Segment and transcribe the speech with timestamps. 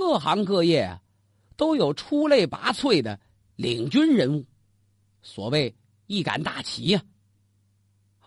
[0.00, 1.02] 各行各业啊，
[1.58, 3.20] 都有出类拔萃的
[3.54, 4.46] 领军人物，
[5.20, 5.76] 所谓
[6.06, 7.04] 一杆大旗呀。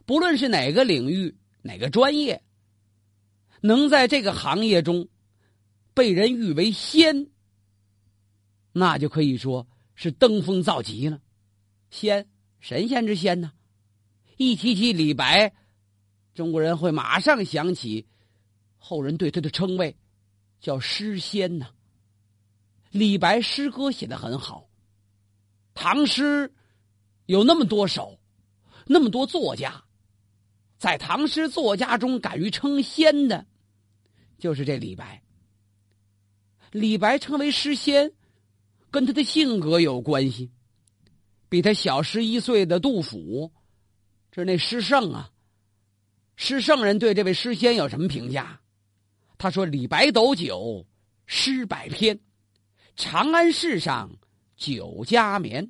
[0.05, 2.43] 不论是哪个领域、哪个专业，
[3.59, 5.09] 能在这个行业中
[5.95, 7.31] 被人誉为仙，
[8.71, 11.19] 那就可以说是登峰造极了。
[11.89, 12.29] 仙，
[12.59, 13.51] 神仙之仙呢？
[14.37, 15.51] 一提起李白，
[16.35, 18.05] 中国人会马上想起
[18.77, 19.97] 后人对他的称谓，
[20.63, 21.67] 叫诗仙呐。
[22.89, 24.69] 李白诗歌写的很好，
[25.73, 26.53] 唐诗
[27.25, 28.17] 有那么多首，
[28.85, 29.83] 那么多作家，
[30.77, 33.45] 在唐诗作家中敢于称仙的，
[34.39, 35.21] 就是这李白。
[36.71, 38.13] 李白称为诗仙，
[38.89, 40.49] 跟他的性格有关系。
[41.49, 43.51] 比他小十一岁的杜甫，
[44.31, 45.29] 这是那诗圣啊。
[46.37, 48.61] 诗圣人对这位诗仙有什么评价？
[49.43, 50.87] 他说：“李白斗酒，
[51.25, 52.15] 诗百篇；
[52.95, 54.09] 长安市上
[54.55, 55.69] 酒家眠。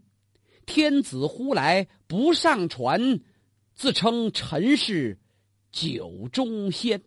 [0.68, 3.20] 天子呼来不上船，
[3.74, 5.18] 自称臣是
[5.72, 7.02] 酒中仙。”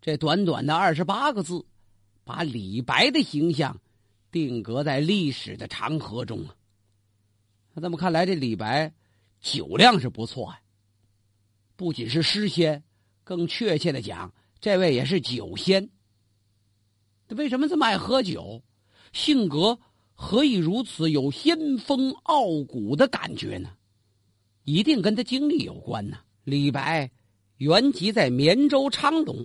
[0.00, 1.66] 这短短的二十八个字，
[2.24, 3.78] 把李白的形象
[4.30, 6.56] 定格在历史的长河中啊。
[7.74, 8.94] 那这么看来，这李白
[9.42, 10.60] 酒量是不错呀。
[11.76, 12.82] 不仅是诗仙，
[13.24, 14.32] 更确切的讲，
[14.62, 15.90] 这位也是酒仙。
[17.28, 18.62] 他为什么这么爱喝酒？
[19.12, 19.78] 性格
[20.14, 23.70] 何以如此有仙风傲骨的感觉呢？
[24.62, 26.18] 一定跟他经历有关呢。
[26.44, 27.10] 李白
[27.56, 29.44] 原籍在绵州昌隆，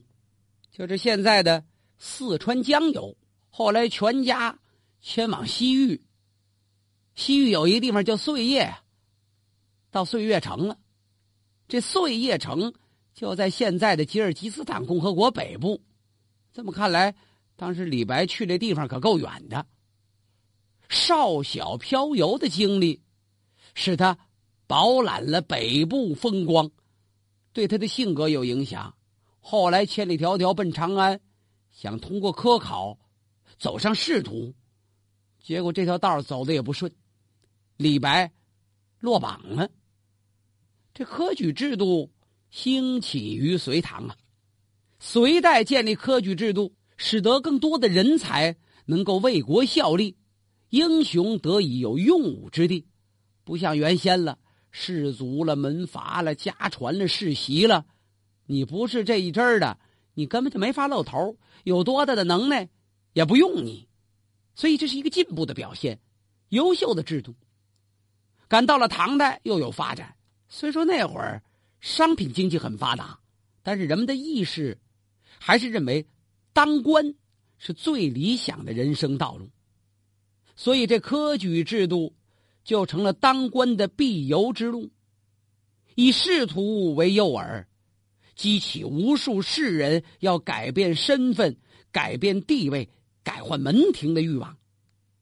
[0.72, 1.66] 就是现在的
[1.98, 3.18] 四川江油，
[3.50, 4.60] 后来全家
[5.02, 6.00] 迁往西域。
[7.16, 8.72] 西域有一个地方叫碎叶，
[9.90, 10.78] 到碎叶城了。
[11.68, 12.72] 这碎叶城
[13.18, 15.82] 就在现在的吉尔吉斯坦共和国北部。
[16.54, 17.16] 这么看来，
[17.56, 19.66] 当时李白去这地方可够远的。
[20.88, 23.02] 少小漂游的经历，
[23.74, 24.20] 使他
[24.68, 26.70] 饱览了北部风光，
[27.54, 28.96] 对他的性格有影响。
[29.40, 31.20] 后来千里迢迢奔长安，
[31.72, 33.00] 想通过科考
[33.58, 34.54] 走上仕途，
[35.42, 36.94] 结果这条道走的也不顺。
[37.78, 38.32] 李白
[39.00, 39.68] 落榜了。
[40.94, 42.12] 这科举制度
[42.50, 44.16] 兴起于隋唐啊，
[45.00, 50.16] 隋代建立科举制度，使得更多的人才能够为国效力，
[50.70, 52.88] 英雄得以有用武之地。
[53.44, 54.38] 不像原先了，
[54.72, 57.86] 士族了、门阀了、家传了、世袭了，
[58.46, 59.78] 你不是这一支的，
[60.14, 61.38] 你根本就没法露头。
[61.64, 62.70] 有多大的能耐，
[63.14, 63.88] 也不用你。
[64.56, 66.00] 所以这是一个进步的表现，
[66.50, 67.36] 优秀的制度。
[68.48, 70.16] 赶到了唐代，又有发展。
[70.50, 71.44] 虽说那会儿
[71.88, 73.18] 商品经济很发达，
[73.64, 74.78] 但是人们的意识
[75.40, 76.06] 还是认为
[76.52, 77.16] 当官
[77.58, 79.50] 是最理想的人生道路，
[80.54, 82.14] 所以这科举制度
[82.66, 84.92] 就成了当官的必由之路。
[85.96, 87.66] 以仕途为诱饵，
[88.36, 91.56] 激起无数士人要改变身份、
[91.94, 92.90] 改变地位、
[93.24, 94.58] 改换门庭的欲望。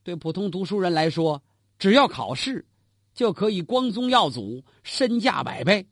[0.01, 1.43] 对普通读书人来说，
[1.77, 2.65] 只要考试。
[3.13, 5.87] 就可以光宗耀祖，身价百倍。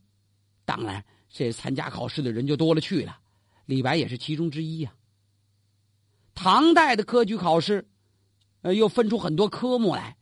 [0.66, 3.20] 当然，这参加考试的人就多了去了。
[3.66, 4.94] 李白也是其中之一呀。
[6.36, 7.88] 唐代的科举考试，
[8.62, 10.18] 呃，又分出很多科目来，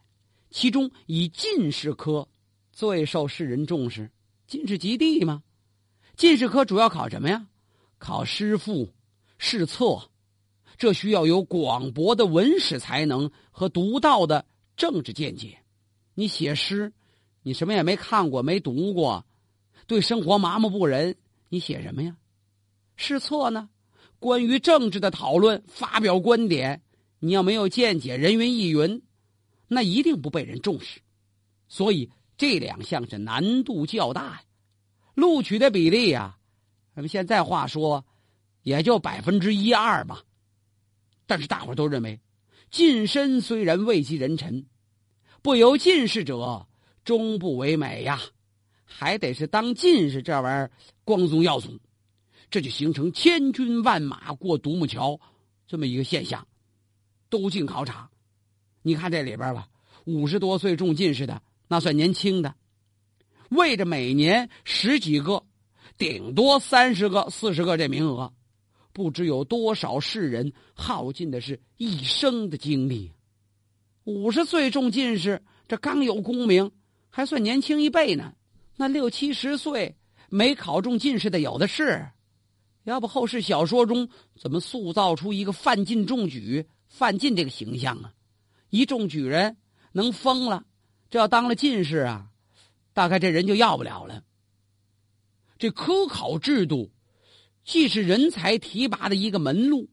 [0.50, 2.28] 其中以进士科
[2.72, 4.12] 最受世人重视。
[4.48, 5.44] 进士及第嘛。
[6.16, 7.48] 进士科主要考什么呀？
[7.98, 8.94] 考诗赋、
[9.38, 10.10] 试策，
[10.78, 15.60] 这需要有广博的文史才能和独到的政治见解。
[16.14, 16.92] 你写诗，
[17.44, 19.26] 你什么也没看过、没读过，
[19.88, 21.16] 对生活麻木不仁，
[21.50, 22.16] 你写什么呀？
[22.96, 23.70] 试错呢？
[24.20, 26.82] 关于政治的讨论、发表观点，
[27.20, 29.02] 你要没有见解、人云亦云，
[29.68, 31.02] 那一定不被人重视。
[31.68, 34.44] 所以这两项是难度较大呀，
[35.16, 36.38] 录取的比例呀，
[36.96, 38.06] 咱们现在话说，
[38.62, 40.24] 也就百分之一二吧。
[41.26, 42.20] 但是大伙都认为，
[42.70, 44.66] 近身虽然位极人臣。
[45.42, 46.68] 不由进士者，
[47.04, 48.22] 终不为美呀！
[48.94, 50.72] 还得是当进士这玩意儿
[51.04, 51.80] 光宗耀祖，
[52.50, 55.20] 这就形成千军万马过独木桥
[55.66, 56.46] 这么一个现象，
[57.30, 58.10] 都进考场。
[58.82, 59.70] 你看这里边吧，
[60.06, 62.54] 五十多岁中进士的那算年轻的，
[63.50, 65.44] 为着每年十几个，
[65.98, 68.34] 顶多三十个、四十个这名额，
[68.92, 73.12] 不知有多少世人耗尽的是一生的精力。
[74.04, 76.72] 五十岁中进士，这刚有功名，
[77.10, 78.34] 还算年轻一辈呢。
[78.82, 79.96] 那六七十岁
[80.28, 82.10] 没考中进士的有的是。
[82.86, 88.12] 要不后世小说中怎么塑造出一个范进中举、范进这个形象啊，
[88.72, 89.58] 一中举人
[89.92, 90.66] 能疯了，
[91.12, 92.30] 这要当了进士啊，
[92.92, 94.24] 大概这人就要不了了。
[95.60, 96.90] 这科考制度，
[97.64, 99.92] 既是人才提拔的一个门路，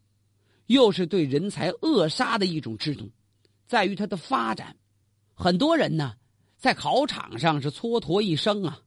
[0.64, 3.10] 又是对人才扼杀的一种制度，
[3.66, 4.74] 在于它的发展。
[5.34, 6.14] 很多人呢，
[6.58, 8.82] 在考场上是蹉跎一生啊，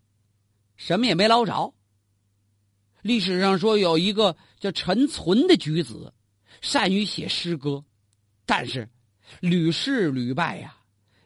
[0.76, 1.74] 什么也没捞着。
[3.02, 6.14] 历史上说有一个叫陈存的举子，
[6.60, 7.84] 善于写诗歌，
[8.46, 8.90] 但是
[9.40, 10.76] 屡试屡败呀，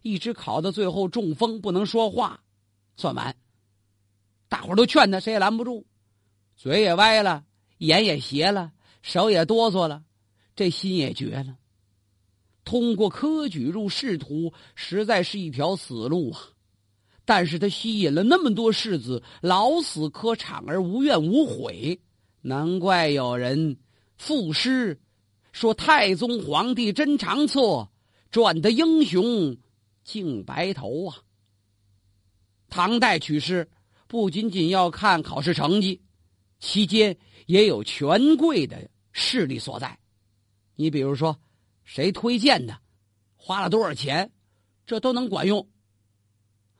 [0.04, 2.40] 一直考到最后中风不能说话，
[2.96, 3.36] 算完。
[4.48, 5.86] 大伙都劝他，谁也拦不住，
[6.56, 7.44] 嘴也歪了，
[7.80, 8.72] 眼也斜了，
[9.02, 10.04] 手也哆嗦了，
[10.56, 11.58] 这心也绝了。
[12.66, 16.42] 通过科举入仕途，实在是一条死路啊！
[17.24, 21.98] 但是他吸引了那么多士子，老死科场而无怨无悔，
[22.42, 23.78] 难怪有人
[24.18, 25.00] 赋诗
[25.54, 27.88] 说：“太宗皇帝真长策，
[28.30, 29.56] 转得英雄
[30.04, 31.16] 竟白头啊！”
[32.68, 33.70] 唐代取士。
[34.08, 36.00] 不仅仅要看考试成绩，
[36.60, 39.98] 期间也有权贵的势力所在。
[40.76, 41.38] 你比如说，
[41.86, 42.80] 谁推荐的，
[43.38, 44.34] 花了多少钱，
[44.86, 45.70] 这都能管用。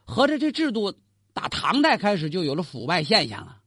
[0.04, 0.94] 合着这制度
[1.32, 3.62] 打唐代开始就有了腐败现象了。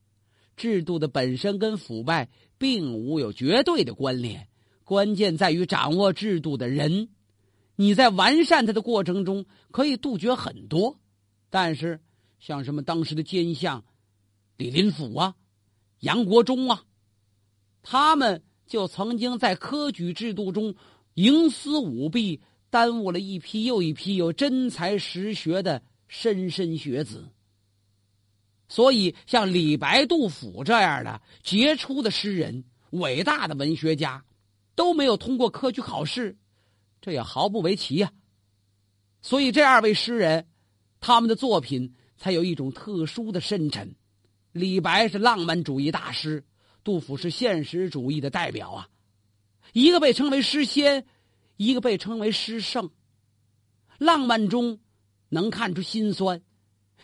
[0.57, 4.49] 制度的本身跟腐败并无有绝对的关联，
[4.85, 7.09] 关键在于掌握制度的人。
[7.77, 11.01] 你在完善它的过程中可以杜绝很多，
[11.49, 12.03] 但是。
[12.41, 13.85] 像什么当时的奸相
[14.57, 15.35] 李林甫啊、
[15.99, 16.85] 杨国忠啊，
[17.83, 20.77] 他们就曾经在科举制度中
[21.19, 27.29] 营私舞弊，耽误了一批又一批有真才实学的莘莘学子。
[28.69, 34.25] 所以，像李白、杜甫这样的杰出的诗人、伟大的文学家，
[34.77, 36.39] 都没有通过科举考试，
[37.01, 38.13] 这也毫不为奇呀。
[39.21, 40.47] 所以，这二位诗人，
[41.01, 41.95] 他们的作品。
[42.21, 43.95] 才有一种特殊的深沉。
[44.51, 46.45] 李白是浪漫主义大师，
[46.83, 48.89] 杜甫是现实主义的代表啊。
[49.73, 51.07] 一个被称为诗仙，
[51.57, 52.91] 一个被称为诗圣。
[53.99, 54.79] 浪漫中
[55.29, 56.43] 能看出心酸，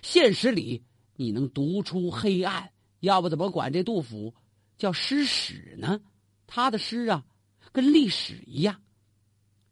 [0.02, 0.84] 现实里
[1.16, 2.70] 你能读出黑暗。
[3.00, 4.34] 要不怎么管这杜甫
[4.78, 6.00] 叫诗史呢？
[6.46, 7.24] 他的诗啊，
[7.72, 8.80] 跟历史一样。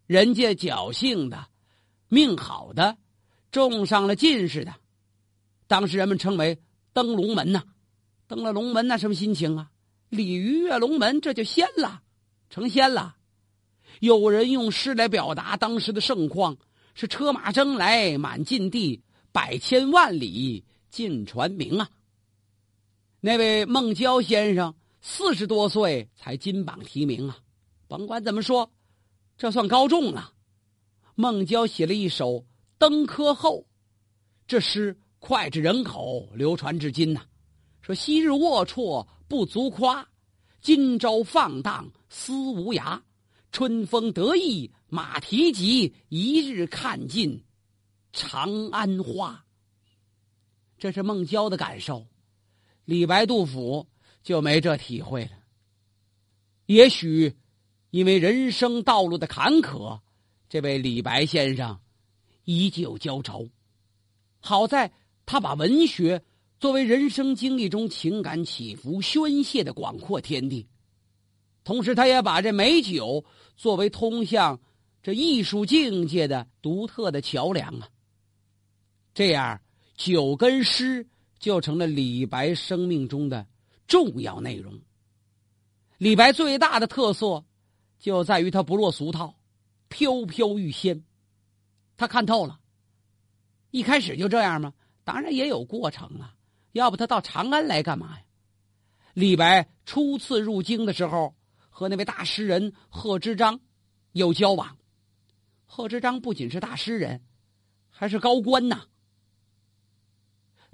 [0.06, 1.47] 人家侥幸的，
[2.09, 2.99] 命好的，
[3.50, 4.75] 中上了进士的。
[5.67, 6.61] 当时人们称为
[6.93, 7.62] 登龙门呐，
[8.27, 9.71] 登了龙门那什么心情啊？
[10.11, 12.01] 鲤鱼跃龙门，这就仙了，
[12.52, 13.16] 成仙了。
[14.00, 16.54] 有人用诗来表达当时的盛况，
[16.94, 19.02] 是车马争来满晋地，
[19.32, 21.88] 百千万里尽传名啊。
[23.20, 27.38] 那位孟郊先生四十多岁才金榜题名啊，
[27.88, 28.70] 甭管怎么说，
[29.38, 30.34] 这算高中了。
[31.14, 32.32] 孟郊写了一首
[32.76, 33.60] 《登科后》，
[34.46, 34.94] 这诗。
[35.25, 37.22] 脍炙人口，流传至今呐。
[37.81, 40.04] 说昔日龌龊不足夸，
[40.62, 43.03] 今朝放荡思无涯。
[43.50, 47.44] 春风得意马蹄疾，一日看尽
[48.12, 49.44] 长安花。
[50.79, 52.06] 这是孟郊的感受，
[52.85, 53.88] 李白、杜甫
[54.23, 55.32] 就没这体会了。
[56.67, 57.37] 也许
[57.91, 60.00] 因为人生道路的坎坷，
[60.49, 61.81] 这位李白先生
[62.45, 63.49] 依旧焦愁。
[64.38, 64.92] 好在。
[65.25, 66.25] 他把文学
[66.62, 70.69] 作为人生经历中情感起伏宣泄的广阔天地，
[71.64, 73.25] 同时，他也把这美酒
[73.57, 74.61] 作为通向
[75.02, 77.88] 这艺术境界的独特的桥梁啊。
[79.12, 79.61] 这样，
[79.97, 81.04] 酒跟诗
[81.40, 83.45] 就成了李白生命中的
[83.88, 84.73] 重要内容。
[85.99, 87.45] 李白最大的特色
[87.99, 89.35] 就在于他不落俗套，
[89.88, 91.02] 飘飘欲仙。
[91.97, 92.61] 他看透了，
[93.73, 94.73] 一开始就这样吗？
[95.02, 96.33] 当然也有过程啊，
[96.73, 98.25] 要不他到长安来干嘛呀？
[99.14, 101.35] 李白初次入京的时候，
[101.69, 103.61] 和那位大诗人贺知章
[104.12, 104.79] 有交往。
[105.64, 107.23] 贺知章不仅是大诗人，
[107.91, 108.87] 还是高官呐。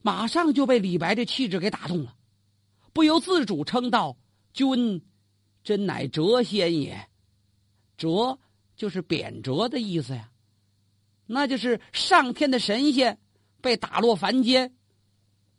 [0.02, 2.16] 马上就被李白这气质给打动了，
[2.92, 4.16] 不由自主称道
[4.54, 5.04] ：“君
[5.64, 7.08] 真乃谪仙也。”
[7.98, 8.38] 谪
[8.76, 10.30] 就是贬谪的意思呀，
[11.26, 13.18] 那就是上天的神仙。
[13.60, 14.72] 被打落凡间，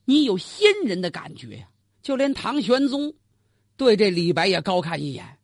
[0.09, 1.69] 你有仙人的感觉呀！
[2.01, 3.13] 就连唐玄宗
[3.77, 5.37] 对这李白也高看一眼。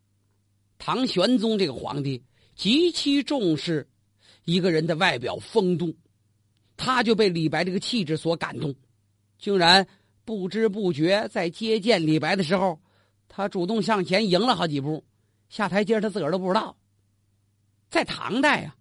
[0.79, 2.23] 唐玄宗这个皇帝
[2.55, 3.87] 极其重视
[4.43, 5.95] 一个人的外表风度，
[6.77, 8.73] 他就被李白这个气质所感动，
[9.37, 9.85] 竟然
[10.23, 12.81] 不知不觉在接见李白的时候，
[13.27, 15.05] 他主动向前迎了好几步，
[15.47, 16.75] 下台阶他自个儿都不知道。
[17.91, 18.75] 在唐代啊，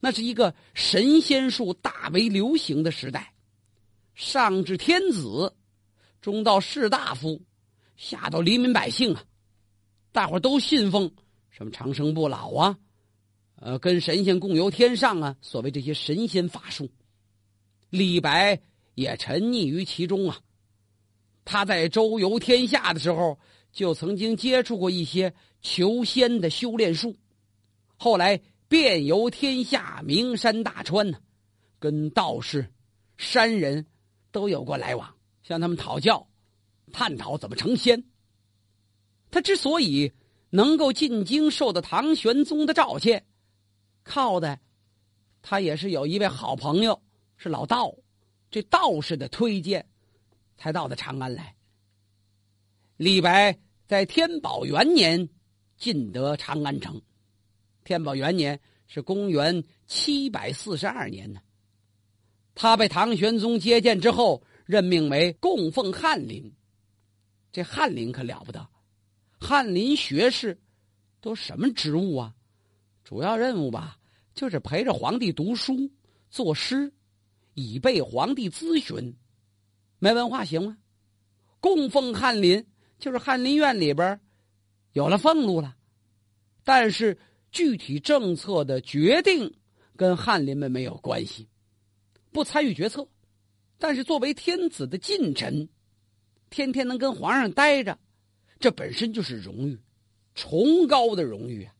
[0.00, 3.29] 那是一个神仙术大为流行的时代，
[4.14, 5.54] 上至天子，
[6.20, 7.40] 中到士大夫，
[7.96, 9.24] 下到黎民百姓啊，
[10.12, 11.10] 大伙都信奉
[11.48, 12.78] 什么长生不老啊，
[13.56, 16.90] 呃，跟神仙共游天上啊，所谓这些神仙法术。
[17.88, 18.60] 李白
[18.94, 20.38] 也沉溺于其中啊，
[21.44, 23.38] 他在周游天下的时候，
[23.72, 27.16] 就曾经接触过一些求仙的修炼术，
[27.96, 28.40] 后来。
[28.70, 31.18] 遍游天下名山大川呢，
[31.80, 32.72] 跟道士、
[33.16, 33.84] 山人
[34.32, 36.28] 都有过来往，向他们讨教、
[36.92, 38.04] 探讨怎么成仙。
[39.30, 40.12] 他之所以
[40.50, 43.26] 能够进京受到唐玄宗的召见，
[44.02, 44.58] 靠的
[45.42, 47.00] 他也是有一位好朋友
[47.36, 47.94] 是老道，
[48.50, 49.88] 这道士的推荐，
[50.56, 51.54] 才到的长安来。
[52.96, 55.28] 李白在天宝元年
[55.76, 57.00] 进得长安城。
[57.84, 61.40] 天宝元年是公元七百四十二年呢，
[62.60, 66.52] 他被唐玄宗接见之后，任命为供奉翰林。
[67.50, 68.68] 这翰林可了不得，
[69.38, 70.60] 翰林学士
[71.22, 72.34] 都什么职务啊？
[73.02, 73.96] 主要任务吧，
[74.34, 75.90] 就是陪着皇帝读书、
[76.28, 76.92] 作诗，
[77.54, 79.16] 以备皇帝咨询。
[79.98, 80.76] 没文化行吗？
[81.60, 82.62] 供奉翰林
[82.98, 84.20] 就是翰林院里边
[84.92, 85.74] 有了俸禄了，
[86.62, 87.16] 但是。
[87.52, 89.52] 具体政策的决定
[89.96, 91.48] 跟翰林们没有关系，
[92.32, 93.08] 不参与决策，
[93.78, 95.68] 但是作为天子的近臣，
[96.48, 97.98] 天天能跟皇上待着，
[98.58, 99.78] 这本身就是荣誉，
[100.34, 101.74] 崇高的荣誉啊！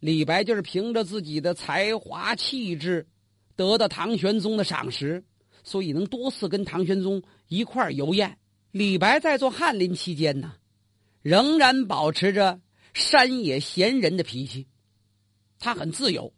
[0.00, 3.06] 李白就是凭着自己的才华气质，
[3.54, 5.24] 得到唐玄宗的赏识，
[5.62, 8.38] 所以能多次跟唐玄宗一块游宴。
[8.72, 10.54] 李白在做翰林期间呢，
[11.22, 12.60] 仍然保持着
[12.94, 14.66] 山野闲人的脾气。
[15.58, 16.32] 他很自由。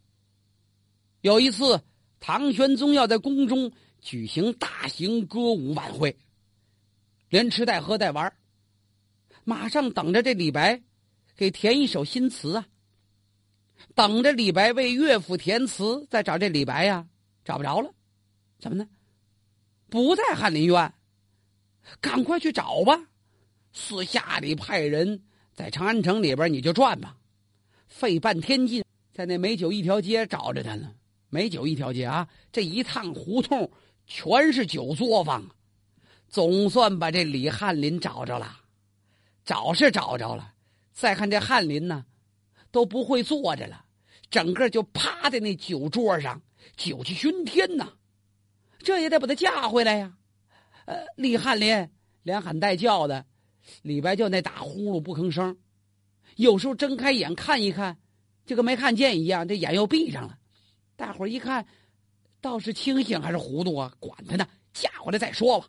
[1.22, 1.80] 有一次，
[2.26, 6.16] 唐玄宗要在宫中举行大型歌舞晚会，
[7.28, 8.32] 连吃带喝带玩
[9.44, 10.80] 马上等着这李白
[11.36, 12.66] 给填一首新词啊！
[13.94, 17.06] 等着李白为乐府填词，再找这李白呀，
[17.44, 17.92] 找不着了，
[18.58, 18.88] 怎么呢？
[19.90, 20.94] 不在翰林院，
[22.00, 23.06] 赶快去找吧！
[23.74, 27.18] 私下里派人在长安城里边你就转吧，
[27.86, 28.82] 费半天劲。
[29.12, 30.90] 在那美酒一条街找着他呢，
[31.34, 33.68] 美酒一条街啊，这一趟胡同
[34.06, 35.44] 全是酒作坊，
[36.28, 38.60] 总算把这李翰林找着了，
[39.44, 40.52] 找是找着了。
[40.92, 42.04] 再看这翰林呢，
[42.70, 43.84] 都不会坐着了，
[44.30, 46.40] 整个就趴在那酒桌上，
[46.76, 47.94] 酒气熏天呐。
[48.78, 50.14] 这也得把他架回来呀。
[50.84, 51.90] 呃，李翰林
[52.22, 53.26] 连喊带叫的，
[53.82, 55.56] 李白就那打呼噜不吭声，
[56.36, 57.98] 有时候睁开眼看一看。
[58.46, 60.38] 就跟没看见一样，这眼又闭上了。
[60.96, 61.66] 大伙儿一看，
[62.40, 63.92] 倒是清醒还是糊涂啊？
[63.98, 65.66] 管他呢，嫁回来再说吧。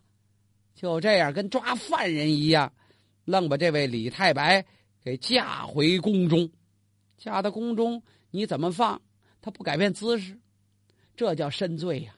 [0.74, 2.72] 就这样，跟抓犯人一样，
[3.24, 4.64] 愣把这位李太白
[5.02, 6.48] 给架回宫中。
[7.16, 9.00] 架到宫中，你怎么放？
[9.40, 10.38] 他不改变姿势，
[11.16, 12.14] 这叫深罪呀！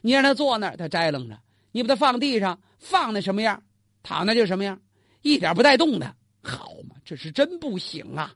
[0.00, 1.36] 你让他坐那儿，他摘楞着；
[1.72, 3.62] 你把他放地上，放那什么样，
[4.02, 4.80] 躺那就什么样，
[5.20, 6.16] 一点不带动的。
[6.42, 8.34] 好嘛，这是真不行啊！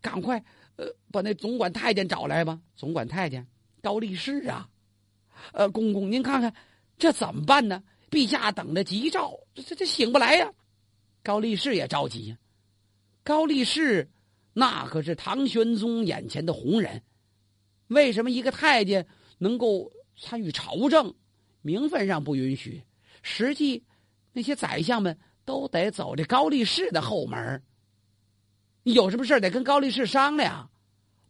[0.00, 0.42] 赶快，
[0.76, 2.60] 呃，把那总管太监找来吧。
[2.76, 3.46] 总管太监
[3.80, 4.68] 高力士啊，
[5.52, 6.54] 呃，公公您看看，
[6.98, 7.82] 这怎么办呢？
[8.10, 10.52] 陛下等着急召，这这这醒不来呀。
[11.22, 12.38] 高力士也着急呀。
[13.24, 14.10] 高力士
[14.52, 17.02] 那可是唐玄宗眼前的红人，
[17.88, 19.06] 为什么一个太监
[19.38, 21.14] 能够参与朝政？
[21.62, 22.82] 名分上不允许，
[23.22, 23.84] 实际
[24.32, 27.62] 那些宰相们都得走这高力士的后门。
[28.84, 30.68] 有什么事得跟高力士商量，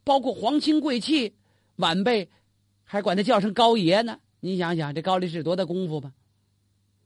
[0.04, 1.34] 包括皇亲贵戚、
[1.76, 2.30] 晚辈，
[2.82, 4.18] 还管他叫声高爷呢。
[4.40, 6.12] 你想想，这高力士多大功夫吧？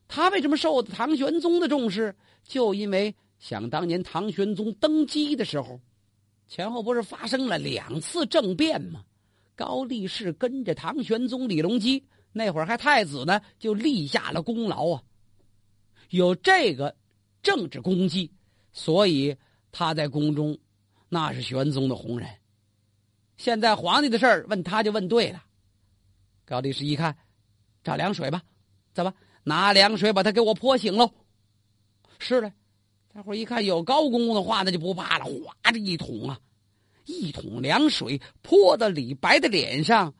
[0.07, 2.15] 他为什么受唐玄宗的重视？
[2.45, 5.81] 就因为想当年唐玄宗登基的时候，
[6.47, 9.05] 前后不是发生了两次政变吗？
[9.57, 15.03] 高力士跟着唐玄宗李隆基那会儿还太子呢，就立下了功劳啊，
[16.11, 16.95] 有这个
[17.43, 18.31] 政治功绩，
[18.73, 19.37] 所以。
[19.79, 20.57] 他在宫中，
[21.11, 22.27] 那是玄宗的红人。
[23.37, 25.45] 现在皇帝的事儿问他就问对了。
[26.47, 27.15] 高力士一看，
[27.85, 28.43] 找凉水吧，
[28.95, 29.13] 怎么
[29.45, 31.13] 拿凉水把他给我泼醒喽？
[32.19, 32.51] 是的，
[33.13, 35.27] 大伙一看有高公公的话，那就不怕了。
[35.27, 36.41] 哗，这一桶啊，
[37.05, 40.15] 一桶凉水泼到李白的脸上，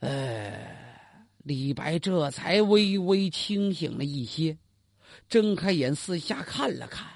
[0.00, 0.76] 呃，
[1.44, 4.58] 李白这才微微清醒了一些，
[5.28, 7.06] 睁开眼四下看了看。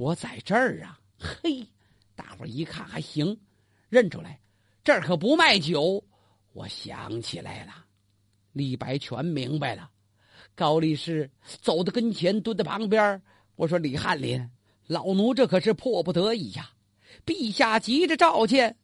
[0.00, 0.98] 我在这儿啊！
[1.18, 1.62] 嘿，
[2.16, 3.38] 大伙一看还行，
[3.90, 4.40] 认出来
[4.82, 6.02] 这儿可不卖酒。
[6.54, 7.84] 我想起来了，
[8.54, 9.90] 李白全明白了。
[10.54, 11.30] 高力士
[11.60, 13.20] 走到跟前，蹲在旁边。
[13.56, 14.50] 我说：“李翰林，
[14.86, 16.70] 老奴这可是迫不得已呀！
[17.26, 18.74] 陛下急着召见，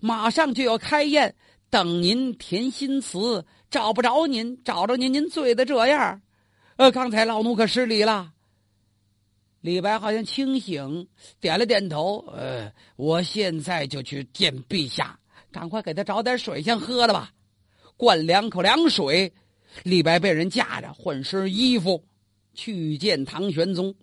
[0.00, 1.34] 马上就要开宴，
[1.70, 6.22] 等您填新词，找不着您，找着您，您醉的这样。
[6.76, 8.34] 呃，刚才老奴可失礼了。”
[9.60, 11.06] 李白好像清醒，
[11.38, 12.24] 点了点头。
[12.32, 15.18] 呃，我现在就去见陛下，
[15.52, 17.30] 赶快给他找点水先喝了吧，
[17.96, 19.32] 灌两口凉水。
[19.82, 22.04] 李白被人架着，换身衣服，
[22.54, 23.94] 去见唐玄宗。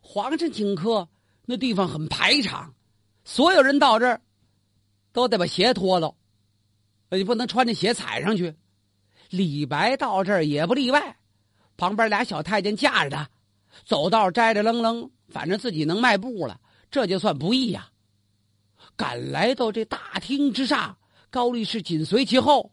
[0.00, 1.08] 皇上请客，
[1.46, 2.74] 那地方很排场，
[3.24, 4.20] 所有人到这儿，
[5.12, 6.14] 都得把鞋脱了，
[7.10, 8.54] 你不能穿着鞋踩上去。
[9.30, 11.16] 李白到这儿也不例外，
[11.76, 13.30] 旁边俩小太监架着他。
[13.84, 16.60] 走道摘着楞楞，反正自己能迈步了，
[16.90, 17.88] 这就算不易呀。
[18.96, 20.96] 赶来到这大厅之上，
[21.30, 22.72] 高力士紧随其后。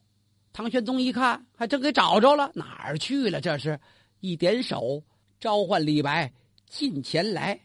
[0.52, 3.40] 唐玄宗一看，还真给找着了，哪儿去了？
[3.40, 3.80] 这是
[4.20, 5.04] 一点手，
[5.40, 6.34] 召唤李白
[6.68, 7.60] 近前来。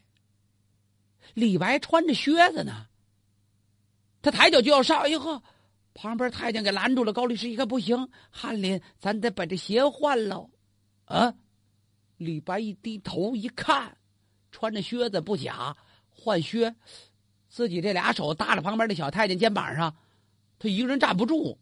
[1.33, 2.87] 李白穿着靴子呢，
[4.23, 5.43] 他抬脚就要上，哎呦呵
[5.95, 7.13] 旁边太监给拦住了。
[7.13, 10.51] 高力士一看不行，翰林，咱得把这鞋换喽，
[11.07, 11.35] 啊！
[12.17, 13.97] 李白一低头一看，
[14.51, 15.77] 穿着靴子不假，
[16.11, 16.75] 换靴，
[17.49, 19.95] 自己这俩手搭着旁边的小太监肩膀上，
[20.59, 21.59] 他一个人站不住，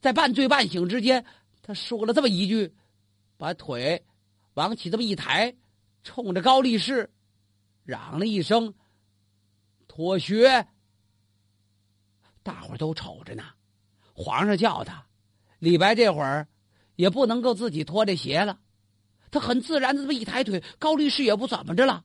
[0.00, 1.24] 在半醉半醒之间，
[1.62, 2.74] 他说了这么一句，
[3.36, 4.04] 把腿
[4.54, 5.54] 往起这么一抬，
[6.02, 7.10] 冲着高力士
[7.84, 8.74] 嚷了一声
[9.88, 10.66] ：“脱靴！”
[12.44, 13.42] 大伙都瞅着呢，
[14.12, 15.06] 皇上叫他，
[15.58, 16.46] 李白这会儿
[16.96, 18.60] 也不能够自己脱这鞋了。
[19.34, 22.04] 他很自然的这么一抬腿，高力士也不怎么着了，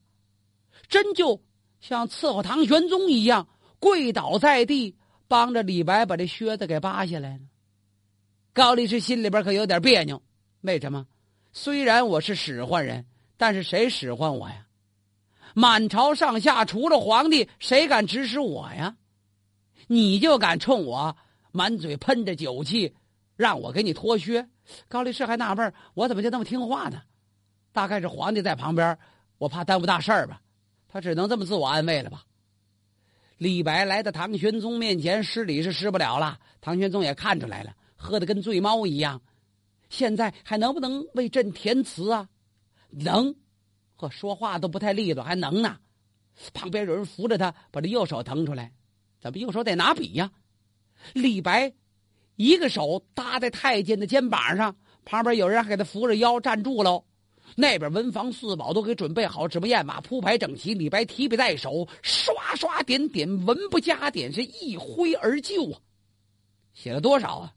[0.87, 1.39] 真就
[1.79, 4.95] 像伺候唐玄宗一样，跪倒在地，
[5.27, 7.41] 帮着李白把这靴子给扒下来了。
[8.51, 10.23] 高力士心里边可有点别扭，
[10.61, 11.05] 为什么？
[11.53, 13.05] 虽然我是使唤人，
[13.37, 14.65] 但是谁使唤我呀？
[15.53, 18.97] 满朝上下除了皇帝，谁敢指使我呀？
[19.85, 21.15] 你就敢冲我
[21.51, 22.95] 满嘴喷着酒气，
[23.35, 24.49] 让我给你脱靴？
[24.87, 27.03] 高力士还纳闷我怎么就那么听话呢？
[27.71, 28.97] 大概是皇帝在旁边，
[29.37, 30.41] 我怕耽误大事儿吧，
[30.87, 32.23] 他只能这么自我安慰了吧。
[33.37, 39.21] 李白来到唐玄宗面前失礼是失不了了，唐玄宗也看出来了，喝的跟醉猫一样。
[39.89, 42.27] 现在还能不能为朕填词啊？
[42.89, 43.33] 能，
[43.95, 45.77] 呵，说话都不太利落，还能呢。
[46.53, 48.71] 旁边有人扶着他，把这右手腾出来，
[49.19, 50.31] 怎么右手得拿笔呀？
[51.13, 51.73] 李白
[52.35, 57.05] 一个手搭在太监的肩膀上，旁边有人还给他扶着腰站住喽。
[57.55, 60.73] 那边文房四宝都给准备好，纸墨砚马铺排整齐。
[60.73, 65.79] 李白提笔在手，刷刷点点，文不加点，是一挥而就啊！
[66.73, 67.53] 写了多少啊？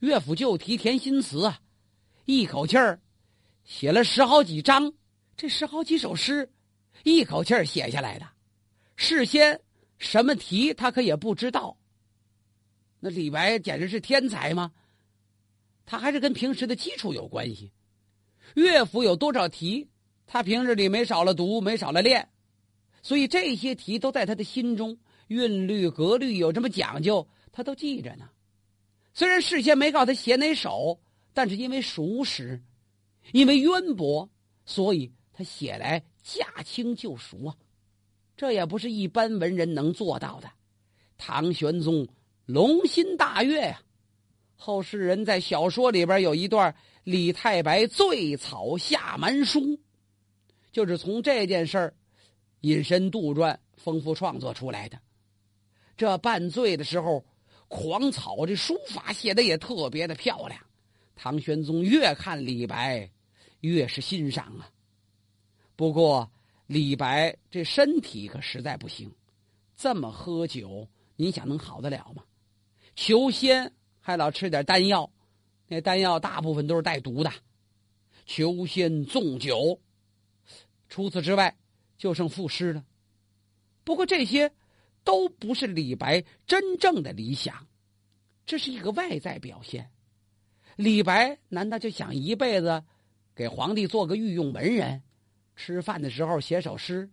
[0.00, 1.60] 乐府旧题填新词啊！
[2.26, 3.00] 一口气儿
[3.64, 4.92] 写了十好几章，
[5.36, 6.50] 这十好几首诗，
[7.02, 8.26] 一口气儿写下来的。
[8.96, 9.60] 事先
[9.98, 11.76] 什么题他可也不知道。
[13.00, 14.72] 那李白简直是天才吗？
[15.86, 17.70] 他还是跟平时的基础有关系。
[18.54, 19.88] 乐府有多少题，
[20.26, 22.28] 他平日里没少了读，没少了练，
[23.02, 28.28] 所以这些题都在他的心中，韵律、格律有这么讲究，他都记着呢。
[29.12, 31.00] 虽然事先没告他写哪首，
[31.32, 32.62] 但是因为熟识，
[33.32, 34.28] 因为渊博，
[34.64, 37.56] 所以他写来驾轻就熟啊。
[38.36, 40.48] 这也不是一般文人能做到的。
[41.18, 42.06] 唐玄宗
[42.46, 43.80] 龙心大悦呀。
[44.56, 46.72] 后世人在小说里边有一段。
[47.04, 49.78] 李太白醉草下蛮书，
[50.72, 51.94] 就是从这件事儿
[52.60, 54.98] 引申杜撰、丰富创作出来的。
[55.96, 57.24] 这半醉的时候，
[57.68, 60.58] 狂草这书法写的也特别的漂亮。
[61.14, 63.10] 唐玄宗越看李白，
[63.60, 64.70] 越是欣赏啊。
[65.76, 66.30] 不过
[66.66, 69.12] 李白这身体可实在不行，
[69.76, 72.24] 这么喝酒，您想能好得了吗？
[72.96, 75.10] 求仙还老吃点丹药。
[75.66, 77.32] 那丹药大部分都是带毒的，
[78.26, 79.80] 求仙纵酒，
[80.88, 81.56] 除此之外
[81.96, 82.84] 就剩赋诗了。
[83.82, 84.52] 不过这些
[85.02, 87.66] 都不是李白真正的理想，
[88.46, 89.90] 这是一个外在表现。
[90.76, 92.82] 李白难道就想一辈子
[93.34, 95.02] 给皇帝做个御用文人，
[95.56, 97.10] 吃饭的时候写首诗？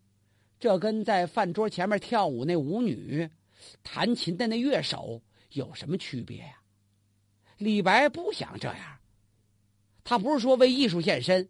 [0.60, 3.30] 这跟在饭桌前面跳舞那舞女、
[3.82, 6.61] 弹琴的那乐手有什么区别呀？
[7.62, 9.00] 李白不想这样，
[10.04, 11.48] 他不是说为艺术献身，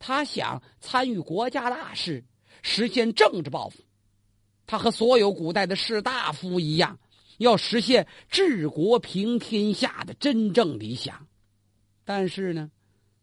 [0.00, 2.24] 他想参与国家大事，
[2.60, 3.84] 实现政治抱负。
[4.66, 6.98] 他和所有古代的士大夫一样，
[7.38, 11.28] 要实现治国平天下的真正理想。
[12.04, 12.72] 但是呢，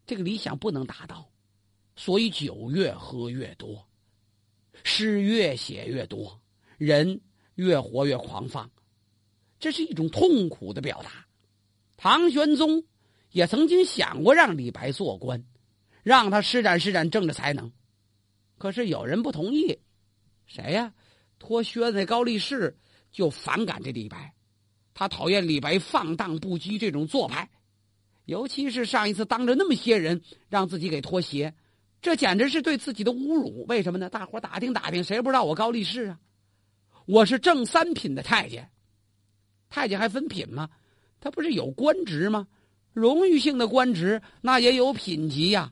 [0.05, 1.29] 这个理想不能达到，
[1.97, 3.85] 所以酒越喝越多，
[4.83, 6.39] 诗越写越多，
[6.77, 7.19] 人
[7.55, 8.71] 越活越狂放。
[9.59, 11.27] 这是一种痛苦的表达。
[12.01, 12.83] 唐玄宗
[13.29, 15.45] 也曾经想过让李白做官，
[16.01, 17.71] 让他施展施展政治才能，
[18.57, 19.77] 可是有人不同意。
[20.47, 20.95] 谁呀？
[21.37, 22.75] 脱靴子高力士
[23.11, 24.33] 就反感这李白，
[24.95, 27.47] 他讨厌李白放荡不羁这种做派，
[28.25, 31.53] 尤其是上一次当着那么些人让自己给脱鞋，
[32.01, 33.63] 这简直是对自己的侮辱。
[33.67, 34.09] 为什么呢？
[34.09, 36.19] 大伙打听打听，谁不知道我高力士啊？
[37.05, 38.71] 我是正三品的太监，
[39.69, 40.67] 太监还分品吗？
[41.21, 42.45] 他不是有官职吗？
[42.91, 45.71] 荣誉性的官职那也有品级呀。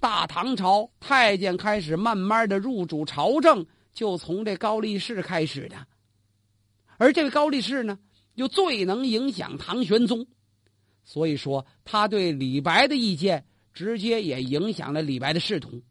[0.00, 3.64] 大唐朝太监开始慢慢的入主朝政。
[3.92, 5.86] 就从这高力士开始的，
[6.98, 7.98] 而这位高力士呢，
[8.34, 10.26] 又最能影响唐玄宗，
[11.02, 15.82] 所以说他对李白的意见直接也影响了李白的仕途。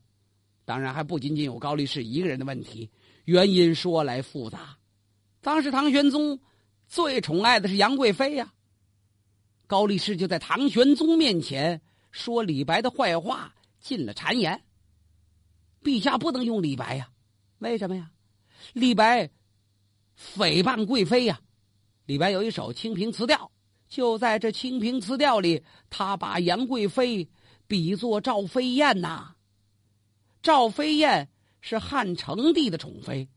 [0.66, 2.88] 当然，还不仅仅有高力士一个人的问题，
[3.24, 4.78] 原因说来复杂。
[5.42, 6.40] 当时唐玄宗
[6.88, 8.54] 最宠爱的是杨贵妃呀，
[9.68, 14.62] 高力士就在唐玄宗面前说李白的坏话，进了谗言。
[15.84, 17.10] 陛下不能用李白呀。
[17.60, 18.12] 为什么呀？
[18.74, 19.30] 李白
[20.38, 21.40] 诽谤贵妃呀！
[22.06, 23.38] 李白有一首《清平词调》，
[23.88, 27.28] 就在这《清平词调》里，他把杨贵妃
[27.68, 29.36] 比作赵飞燕呐。
[30.42, 31.28] 赵飞燕
[31.62, 33.28] 是汉成帝的宠妃，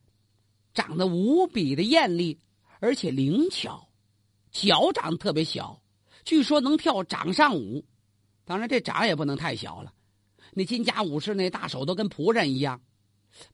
[0.74, 2.38] 长得无比的艳丽，
[2.80, 3.88] 而且灵巧，
[4.50, 5.80] 脚长得特别小，
[6.28, 7.86] 据说能跳掌上舞。
[8.44, 9.94] 当然，这掌也不能太小了，
[10.52, 12.82] 那金甲武士那大手都跟仆人一样。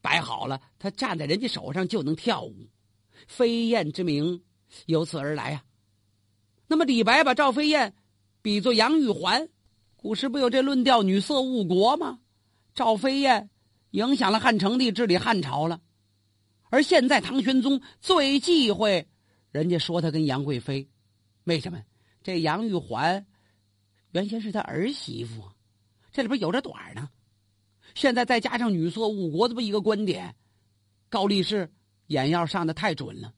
[0.00, 2.68] 摆好了，他站在人家手上就能跳舞，
[3.28, 4.42] 飞燕之名
[4.86, 5.62] 由此而来啊。
[6.66, 7.94] 那么李白把赵飞燕
[8.42, 9.48] 比作杨玉环，
[9.94, 12.18] 古时不有这论调“女色误国”吗？
[12.74, 13.50] 赵飞燕
[13.92, 15.80] 影响了汉成帝治理汉朝了，
[16.70, 19.06] 而现在唐玄宗最忌讳
[19.52, 20.88] 人家说他跟杨贵妃，
[21.44, 21.80] 为什么？
[22.24, 23.24] 这杨玉环
[24.12, 25.48] 原先是他儿媳妇，
[26.10, 27.10] 这里边有着短呢。
[27.94, 30.34] 现在再加上女色误国这么一个观点，
[31.10, 31.70] 高力士
[32.06, 33.34] 眼药上的太准了。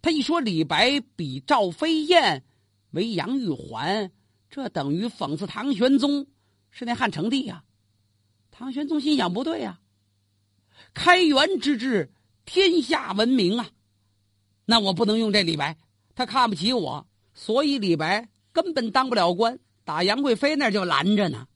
[0.00, 2.44] 他一说李白比赵飞燕
[2.92, 4.10] 为杨玉环，
[4.48, 6.26] 这等于讽刺唐玄宗
[6.70, 7.64] 是那汉成帝呀。
[8.50, 9.80] 唐玄宗心想不对呀，
[10.94, 12.12] 开元之治，
[12.46, 13.68] 天下闻名啊，
[14.64, 15.76] 那我不能用这李白，
[16.14, 17.07] 他看不起我，
[17.38, 21.46] 所以李白根本当不了官，打杨贵妃那就拦着呢。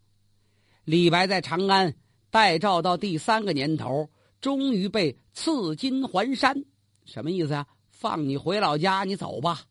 [0.84, 1.92] 李白在长安。
[2.30, 4.08] 待诏到第三个年头，
[4.40, 6.64] 终于被赐金还山，
[7.04, 7.66] 什么意思啊？
[7.90, 9.66] 放你回老家，你走吧。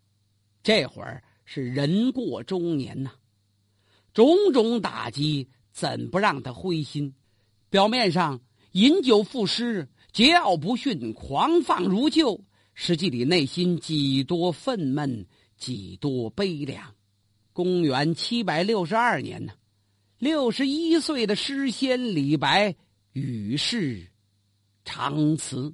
[0.61, 3.09] 这会儿是人过中年呐，
[4.13, 7.15] 种种打击怎不让他灰心？
[7.71, 8.39] 表面上
[8.73, 12.39] 饮酒赋诗，桀骜不驯，狂放如旧，
[12.75, 15.25] 实际里内心几多愤懑，
[15.61, 16.95] 几多悲凉。
[17.53, 19.53] 公元七百六十二年呢。
[20.17, 22.75] 六十一岁的诗仙李白
[23.13, 24.07] 与世
[24.83, 25.73] 长辞。